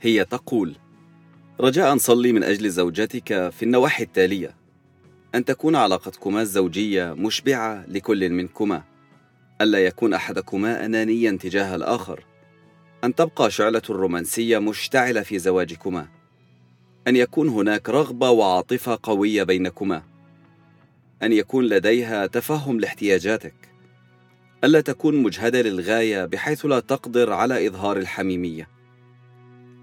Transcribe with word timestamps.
هي 0.00 0.24
تقول 0.24 0.76
رجاء 1.60 1.96
صلي 1.96 2.32
من 2.32 2.42
أجل 2.42 2.70
زوجتك 2.70 3.48
في 3.48 3.62
النواحي 3.62 4.04
التالية 4.04 4.54
أن 5.34 5.44
تكون 5.44 5.76
علاقتكما 5.76 6.42
الزوجية 6.42 7.14
مشبعة 7.14 7.84
لكل 7.88 8.30
منكما 8.30 8.82
ألا 9.60 9.86
يكون 9.86 10.14
أحدكما 10.14 10.84
أنانيا 10.84 11.38
تجاه 11.40 11.74
الآخر 11.76 12.24
أن 13.04 13.14
تبقى 13.14 13.50
شعلة 13.50 13.82
الرومانسية 13.90 14.58
مشتعلة 14.58 15.22
في 15.22 15.38
زواجكما 15.38 16.08
أن 17.08 17.16
يكون 17.16 17.48
هناك 17.48 17.88
رغبة 17.88 18.30
وعاطفة 18.30 18.98
قوية 19.02 19.42
بينكما 19.42 20.02
أن 21.22 21.32
يكون 21.32 21.64
لديها 21.64 22.26
تفهم 22.26 22.80
لاحتياجاتك 22.80 23.54
ألا 24.64 24.80
تكون 24.80 25.16
مجهدة 25.16 25.62
للغاية 25.62 26.24
بحيث 26.24 26.66
لا 26.66 26.80
تقدر 26.80 27.32
على 27.32 27.66
إظهار 27.66 27.96
الحميمية. 27.96 28.77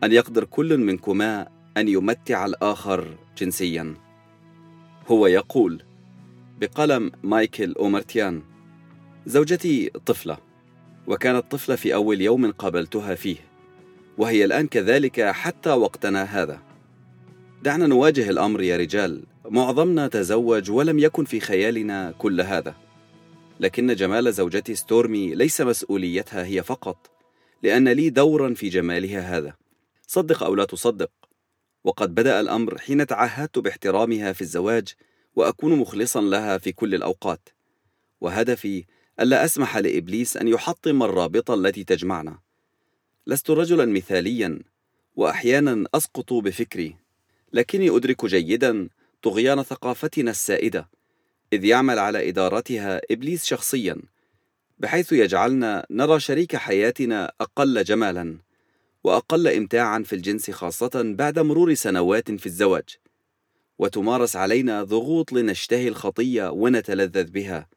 أن 0.06 0.12
يقدر 0.12 0.44
كل 0.44 0.78
منكما 0.78 1.48
أن 1.78 1.88
يمتع 1.88 2.46
الآخر 2.46 3.18
جنسيا. 3.38 3.94
هو 5.08 5.28
يقول 5.28 5.84
بقلم 6.60 7.12
مايكل 7.24 7.74
أومرتيان 7.74 8.42
زوجتي 9.26 9.92
طفلة 10.06 10.38
وكانت 11.08 11.52
طفلة 11.52 11.76
في 11.76 11.94
أول 11.94 12.22
يوم 12.22 12.52
قابلتها 12.52 13.16
فيه 13.16 13.36
وهي 14.18 14.46
الآن 14.46 14.68
كذلك 14.68 15.22
حتى 15.22 15.70
وقتنا 15.70 16.24
هذا. 16.24 16.62
دعنا 17.64 17.88
نواجه 17.88 18.30
الأمر 18.30 18.62
يا 18.62 18.78
رجال 18.78 19.24
معظمنا 19.50 20.08
تزوج 20.08 20.72
ولم 20.72 21.00
يكن 21.00 21.26
في 21.26 21.40
خيالنا 21.40 22.14
كل 22.18 22.42
هذا. 22.42 22.76
لكن 23.60 23.96
جمال 23.96 24.34
زوجتي 24.34 24.76
ستورمي 24.76 25.36
ليس 25.36 25.62
مسؤوليتها 25.62 26.46
هي 26.46 26.64
فقط 26.64 27.12
لأن 27.64 27.90
لي 27.90 28.10
دورا 28.10 28.54
في 28.54 28.70
جمالها 28.70 29.38
هذا. 29.38 29.65
صدق 30.08 30.44
أو 30.44 30.56
لا 30.56 30.66
تصدق. 30.66 31.12
وقد 31.84 32.16
بدأ 32.16 32.40
الأمر 32.40 32.78
حين 32.78 33.08
تعهدت 33.08 33.60
باحترامها 33.60 34.34
في 34.34 34.42
الزواج 34.42 34.94
وأكون 35.36 35.76
مخلصا 35.80 36.22
لها 36.22 36.58
في 36.58 36.72
كل 36.72 36.96
الأوقات. 36.96 37.50
وهدفي 38.22 38.86
ألا 39.20 39.46
أسمح 39.46 39.78
لإبليس 39.78 40.38
أن 40.38 40.48
يحطم 40.48 41.04
الرابطة 41.04 41.54
التي 41.54 41.84
تجمعنا. 41.84 42.40
لست 43.28 43.50
رجلا 43.50 43.86
مثاليا 43.86 44.60
وأحيانا 45.16 45.88
أسقط 45.96 46.34
بفكري 46.34 46.96
لكني 47.54 47.90
أدرك 47.90 48.26
جيدا 48.26 48.90
طغيان 49.22 49.64
ثقافتنا 49.64 50.32
السائدة 50.32 50.90
إذ 51.54 51.66
يعمل 51.66 52.00
على 52.00 52.30
إدارتها 52.30 53.02
إبليس 53.12 53.46
شخصيا 53.46 53.98
بحيث 54.80 55.12
يجعلنا 55.12 55.86
نرى 55.90 56.20
شريك 56.20 56.56
حياتنا 56.56 57.32
أقل 57.42 57.84
جمالا. 57.84 58.45
وأقل 59.06 59.48
إمتاعا 59.48 60.04
في 60.04 60.14
الجنس 60.14 60.52
خاصة 60.52 60.92
بعد 61.18 61.40
مرور 61.40 61.74
سنوات 61.74 62.32
في 62.32 62.46
الزواج. 62.46 62.84
وتمارس 63.80 64.36
علينا 64.36 64.84
ضغوط 64.84 65.34
لنشتهي 65.34 65.88
الخطية 65.88 66.50
ونتلذذ 66.50 67.32
بها. 67.32 67.68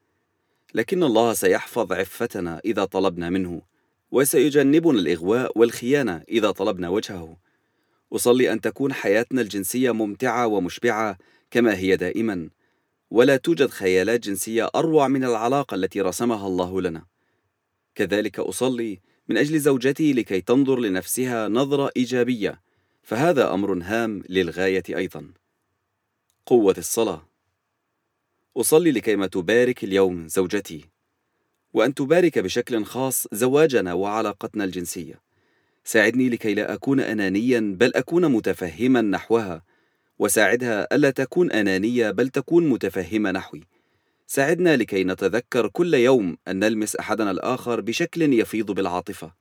لكن 0.74 1.02
الله 1.02 1.32
سيحفظ 1.32 1.92
عفتنا 1.92 2.60
إذا 2.64 2.84
طلبنا 2.84 3.30
منه 3.30 3.62
وسيجنبنا 4.10 4.98
الإغواء 4.98 5.58
والخيانة 5.58 6.22
إذا 6.28 6.50
طلبنا 6.50 6.88
وجهه. 6.88 7.36
أصلي 8.12 8.52
أن 8.52 8.60
تكون 8.60 8.92
حياتنا 8.92 9.40
الجنسية 9.40 9.90
ممتعة 9.90 10.46
ومشبعة 10.46 11.18
كما 11.50 11.76
هي 11.76 11.96
دائما 11.96 12.48
ولا 13.10 13.36
توجد 13.36 13.70
خيالات 13.70 14.20
جنسية 14.20 14.70
أروع 14.74 15.08
من 15.08 15.24
العلاقة 15.24 15.74
التي 15.74 16.00
رسمها 16.00 16.46
الله 16.46 16.80
لنا. 16.80 17.04
كذلك 17.94 18.38
أصلي 18.38 19.00
من 19.28 19.36
أجل 19.36 19.58
زوجتي 19.58 20.12
لكي 20.12 20.40
تنظر 20.40 20.78
لنفسها 20.80 21.48
نظرة 21.48 21.90
إيجابية 21.96 22.60
فهذا 23.02 23.54
أمر 23.54 23.78
هام 23.82 24.22
للغاية 24.28 24.82
أيضا. 24.88 25.32
قوة 26.46 26.74
الصلاة. 26.78 27.28
أصلي 28.56 28.92
لكيما 28.92 29.26
تبارك 29.26 29.84
اليوم 29.84 30.28
زوجتي 30.28 30.84
وأن 31.72 31.94
تبارك 31.94 32.38
بشكل 32.38 32.84
خاص 32.84 33.26
زواجنا 33.32 33.92
وعلاقتنا 33.92 34.64
الجنسية. 34.64 35.20
ساعدني 35.84 36.28
لكي 36.28 36.54
لا 36.54 36.74
أكون 36.74 37.00
أنانيا 37.00 37.60
بل 37.60 37.92
أكون 37.94 38.32
متفهما 38.32 39.00
نحوها 39.00 39.62
وساعدها 40.18 40.94
ألا 40.94 41.10
تكون 41.10 41.52
أنانية 41.52 42.10
بل 42.10 42.28
تكون 42.28 42.68
متفهمة 42.68 43.30
نحوي. 43.30 43.64
ساعدنا 44.30 44.76
لكي 44.76 45.04
نتذكر 45.04 45.68
كل 45.68 45.94
يوم 45.94 46.36
أن 46.48 46.58
نلمس 46.58 46.96
أحدنا 46.96 47.30
الآخر 47.30 47.80
بشكل 47.80 48.22
يفيض 48.32 48.70
بالعاطفة. 48.70 49.32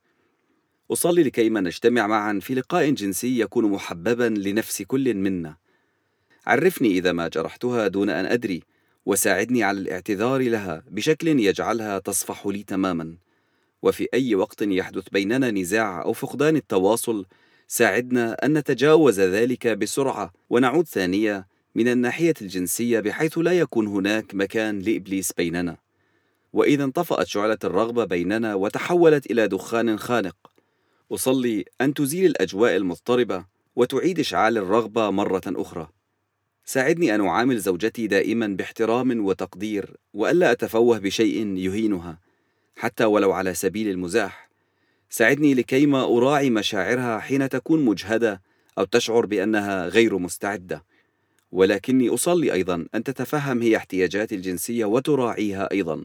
أصلي 0.90 1.22
لكيما 1.22 1.60
نجتمع 1.60 2.06
معا 2.06 2.38
في 2.42 2.54
لقاء 2.54 2.90
جنسي 2.90 3.40
يكون 3.40 3.70
محببا 3.70 4.28
لنفس 4.28 4.82
كل 4.82 5.14
منا. 5.14 5.56
عرفني 6.46 6.88
إذا 6.88 7.12
ما 7.12 7.28
جرحتها 7.28 7.88
دون 7.88 8.10
أن 8.10 8.26
أدري 8.26 8.62
وساعدني 9.06 9.62
على 9.62 9.78
الاعتذار 9.78 10.42
لها 10.42 10.82
بشكل 10.90 11.28
يجعلها 11.28 11.98
تصفح 11.98 12.46
لي 12.46 12.62
تماما. 12.62 13.16
وفي 13.82 14.08
أي 14.14 14.34
وقت 14.34 14.62
يحدث 14.62 15.08
بيننا 15.08 15.50
نزاع 15.50 16.02
أو 16.02 16.12
فقدان 16.12 16.56
التواصل 16.56 17.26
ساعدنا 17.66 18.32
أن 18.44 18.58
نتجاوز 18.58 19.20
ذلك 19.20 19.66
بسرعة 19.68 20.32
ونعود 20.50 20.86
ثانية 20.88 21.57
من 21.78 21.88
الناحية 21.88 22.34
الجنسية 22.42 23.00
بحيث 23.00 23.38
لا 23.38 23.52
يكون 23.52 23.86
هناك 23.86 24.34
مكان 24.34 24.78
لإبليس 24.78 25.32
بيننا. 25.32 25.76
وإذا 26.52 26.84
انطفأت 26.84 27.26
شعلة 27.26 27.58
الرغبة 27.64 28.04
بيننا 28.04 28.54
وتحولت 28.54 29.30
إلى 29.30 29.48
دخان 29.48 29.98
خانق. 29.98 30.36
أصلي 31.12 31.64
أن 31.80 31.94
تزيل 31.94 32.26
الأجواء 32.26 32.76
المضطربة 32.76 33.44
وتعيد 33.76 34.18
إشعال 34.18 34.58
الرغبة 34.58 35.10
مرة 35.10 35.42
أخرى. 35.46 35.88
ساعدني 36.64 37.14
أن 37.14 37.26
أعامل 37.26 37.58
زوجتي 37.58 38.06
دائما 38.06 38.46
باحترام 38.46 39.24
وتقدير 39.24 39.96
وألا 40.14 40.52
أتفوه 40.52 40.98
بشيء 40.98 41.46
يهينها. 41.56 42.18
حتى 42.76 43.04
ولو 43.04 43.32
على 43.32 43.54
سبيل 43.54 43.88
المزاح 43.88 44.48
ساعدني 45.10 45.54
لكيما 45.54 46.04
أراعي 46.04 46.50
مشاعرها 46.50 47.18
حين 47.18 47.48
تكون 47.48 47.84
مجهدة 47.84 48.42
أو 48.78 48.84
تشعر 48.84 49.26
بأنها 49.26 49.88
غير 49.88 50.18
مستعدة. 50.18 50.87
ولكني 51.52 52.08
أصلي 52.08 52.52
أيضا 52.52 52.86
أن 52.94 53.04
تتفهم 53.04 53.62
هي 53.62 53.76
احتياجاتي 53.76 54.34
الجنسية 54.34 54.84
وتراعيها 54.84 55.68
أيضا. 55.72 56.04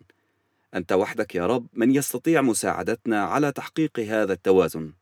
أنت 0.75 0.91
وحدك 0.91 1.35
يا 1.35 1.47
رب 1.47 1.67
من 1.73 1.95
يستطيع 1.95 2.41
مساعدتنا 2.41 3.23
على 3.23 3.51
تحقيق 3.51 3.99
هذا 3.99 4.33
التوازن. 4.33 4.93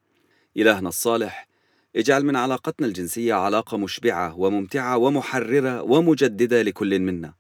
إلهنا 0.58 0.90
الصالح 0.90 1.48
اجعل 1.96 2.26
من 2.26 2.36
علاقتنا 2.36 2.88
الجنسية 2.88 3.34
علاقة 3.34 3.78
مشبعة 3.78 4.40
وممتعة 4.40 4.98
ومحررة 4.98 5.82
ومجددة 5.82 6.62
لكل 6.62 7.00
منا. 7.00 7.34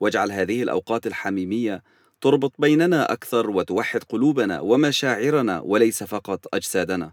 واجعل 0.00 0.32
هذه 0.32 0.62
الأوقات 0.62 1.06
الحميمية 1.06 1.82
تربط 2.20 2.52
بيننا 2.58 3.12
أكثر 3.12 3.50
وتوحد 3.50 4.02
قلوبنا 4.02 4.60
ومشاعرنا 4.60 5.60
وليس 5.60 6.02
فقط 6.02 6.54
أجسادنا. 6.54 7.12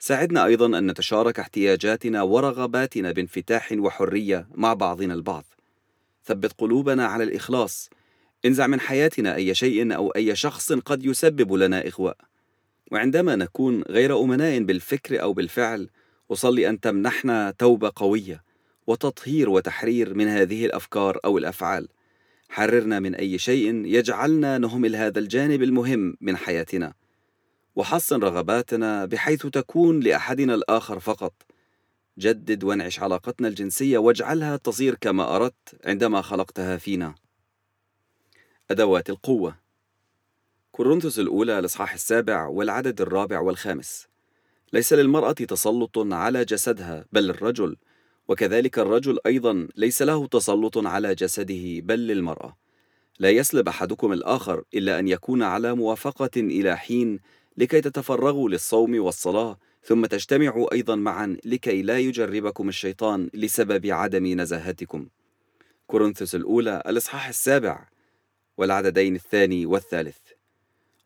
ساعدنا 0.00 0.44
أيضا 0.44 0.78
أن 0.78 0.90
نتشارك 0.90 1.40
احتياجاتنا 1.40 2.22
ورغباتنا 2.22 3.12
بانفتاح 3.12 3.72
وحرية 3.72 4.48
مع 4.54 4.74
بعضنا 4.74 5.14
البعض. 5.14 5.44
ثبت 6.24 6.52
قلوبنا 6.58 7.06
على 7.06 7.24
الإخلاص. 7.24 7.90
انزع 8.44 8.66
من 8.66 8.80
حياتنا 8.80 9.34
أي 9.34 9.54
شيء 9.54 9.94
أو 9.94 10.10
أي 10.10 10.36
شخص 10.36 10.72
قد 10.72 11.04
يسبب 11.04 11.52
لنا 11.52 11.86
إغواء. 11.86 12.16
وعندما 12.92 13.36
نكون 13.36 13.82
غير 13.82 14.20
أمناء 14.20 14.62
بالفكر 14.62 15.22
أو 15.22 15.32
بالفعل 15.32 15.88
أصلي 16.30 16.68
أن 16.68 16.80
تمنحنا 16.80 17.54
توبة 17.58 17.92
قوية 17.96 18.42
وتطهير 18.86 19.50
وتحرير 19.50 20.14
من 20.14 20.28
هذه 20.28 20.66
الأفكار 20.66 21.18
أو 21.24 21.38
الأفعال. 21.38 21.88
حررنا 22.48 23.00
من 23.00 23.14
أي 23.14 23.38
شيء 23.38 23.84
يجعلنا 23.84 24.58
نهمل 24.58 24.96
هذا 24.96 25.18
الجانب 25.18 25.62
المهم 25.62 26.16
من 26.20 26.36
حياتنا. 26.36 26.94
وحصن 27.78 28.20
رغباتنا 28.20 29.04
بحيث 29.04 29.46
تكون 29.46 30.00
لأحدنا 30.00 30.54
الآخر 30.54 31.00
فقط. 31.00 31.32
جدد 32.18 32.64
وانعش 32.64 33.00
علاقتنا 33.00 33.48
الجنسية 33.48 33.98
واجعلها 33.98 34.56
تصير 34.56 34.94
كما 34.94 35.36
أردت 35.36 35.80
عندما 35.84 36.22
خلقتها 36.22 36.76
فينا. 36.76 37.14
أدوات 38.70 39.10
القوة. 39.10 39.56
كورنثوس 40.72 41.18
الأولى 41.18 41.58
الإصحاح 41.58 41.94
السابع 41.94 42.46
والعدد 42.46 43.00
الرابع 43.00 43.40
والخامس. 43.40 44.06
ليس 44.72 44.92
للمرأة 44.92 45.32
تسلط 45.32 45.98
على 45.98 46.44
جسدها 46.44 47.04
بل 47.12 47.30
الرجل 47.30 47.76
وكذلك 48.28 48.78
الرجل 48.78 49.18
أيضا 49.26 49.68
ليس 49.76 50.02
له 50.02 50.26
تسلط 50.26 50.78
على 50.78 51.14
جسده 51.14 51.80
بل 51.80 51.98
للمرأة. 52.06 52.56
لا 53.18 53.30
يسلب 53.30 53.68
أحدكم 53.68 54.12
الآخر 54.12 54.64
إلا 54.74 54.98
أن 54.98 55.08
يكون 55.08 55.42
على 55.42 55.74
موافقة 55.74 56.30
إلى 56.36 56.76
حين 56.76 57.20
لكي 57.58 57.80
تتفرغوا 57.80 58.48
للصوم 58.48 59.00
والصلاة 59.00 59.58
ثم 59.84 60.06
تجتمعوا 60.06 60.74
أيضا 60.74 60.94
معا 60.94 61.36
لكي 61.44 61.82
لا 61.82 61.98
يجربكم 61.98 62.68
الشيطان 62.68 63.30
لسبب 63.34 63.86
عدم 63.86 64.40
نزاهتكم. 64.40 65.08
كورنثوس 65.86 66.34
الأولى 66.34 66.82
الإصحاح 66.86 67.28
السابع 67.28 67.88
والعددين 68.58 69.14
الثاني 69.14 69.66
والثالث. 69.66 70.18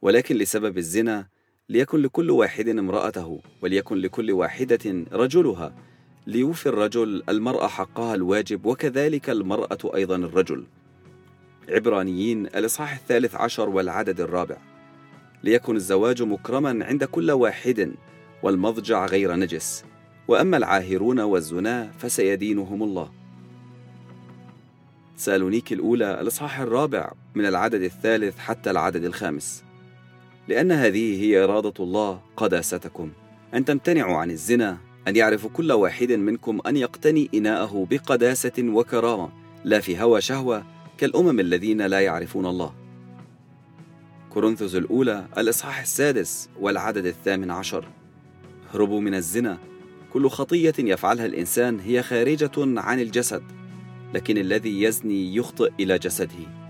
ولكن 0.02 0.36
لسبب 0.36 0.78
الزنا 0.78 1.26
ليكن 1.68 2.02
لكل 2.02 2.30
واحد 2.30 2.68
امرأته 2.68 3.40
وليكن 3.62 3.96
لكل 3.96 4.32
واحدة 4.32 5.04
رجلها 5.12 5.74
ليوفي 6.26 6.66
الرجل 6.66 7.22
المرأة 7.28 7.66
حقها 7.66 8.14
الواجب 8.14 8.66
وكذلك 8.66 9.30
المرأة 9.30 9.78
أيضا 9.94 10.16
الرجل. 10.16 10.64
عبرانيين 11.68 12.46
الإصحاح 12.46 12.94
الثالث 12.94 13.34
عشر 13.34 13.68
والعدد 13.68 14.20
الرابع. 14.20 14.71
ليكن 15.44 15.76
الزواج 15.76 16.22
مكرما 16.22 16.84
عند 16.84 17.04
كل 17.04 17.30
واحد 17.30 17.92
والمضجع 18.42 19.06
غير 19.06 19.36
نجس. 19.36 19.84
وأما 20.28 20.56
العاهرون 20.56 21.20
والزنا 21.20 21.90
فسيدينهم 21.98 22.82
الله. 22.82 23.10
سألونيك 25.16 25.72
الأولى 25.72 26.20
الإصحاح 26.20 26.60
الرابع 26.60 27.12
من 27.34 27.46
العدد 27.46 27.82
الثالث 27.82 28.38
حتى 28.38 28.70
العدد 28.70 29.04
الخامس. 29.04 29.64
لأن 30.48 30.72
هذه 30.72 31.22
هي 31.22 31.44
إرادة 31.44 31.74
الله 31.80 32.20
قداستكم. 32.36 33.10
أن 33.54 33.64
تمتنعوا 33.64 34.16
عن 34.16 34.30
الزنا 34.30 34.78
أن 35.08 35.16
يعرف 35.16 35.46
كل 35.46 35.72
واحد 35.72 36.12
منكم 36.12 36.60
أن 36.66 36.76
يقتني 36.76 37.30
إناءه 37.34 37.86
بقداسة 37.90 38.52
وكرامة 38.58 39.28
لا 39.64 39.80
في 39.80 40.02
هوى 40.02 40.20
شهوة 40.20 40.64
كالأمم 40.98 41.40
الذين 41.40 41.82
لا 41.82 42.00
يعرفون 42.00 42.46
الله. 42.46 42.81
كورنثوس 44.32 44.74
الأولى 44.74 45.26
الإصحاح 45.38 45.80
السادس 45.80 46.48
والعدد 46.60 47.06
الثامن 47.06 47.50
عشر. 47.50 47.88
اهربوا 48.70 49.00
من 49.00 49.14
الزنا. 49.14 49.58
كل 50.12 50.28
خطية 50.28 50.74
يفعلها 50.78 51.26
الإنسان 51.26 51.80
هي 51.80 52.02
خارجة 52.02 52.50
عن 52.56 53.00
الجسد 53.00 53.42
لكن 54.14 54.38
الذي 54.38 54.82
يزني 54.82 55.36
يخطئ 55.36 55.72
إلى 55.80 55.98
جسده. 55.98 56.61